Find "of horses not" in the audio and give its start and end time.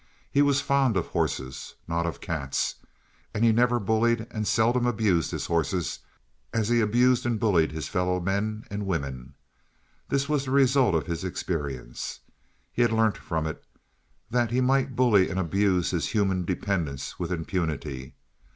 0.97-2.07